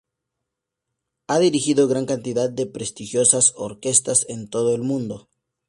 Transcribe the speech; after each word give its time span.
Ha 1.27 1.37
dirigido 1.37 1.87
gran 1.87 2.07
cantidad 2.07 2.49
de 2.49 2.65
prestigiosas 2.65 3.53
orquestas 3.55 4.25
en 4.29 4.49
todo 4.49 4.73
el 4.73 4.81
mundo. 4.81 5.29